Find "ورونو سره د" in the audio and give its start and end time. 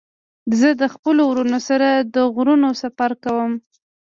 1.31-2.17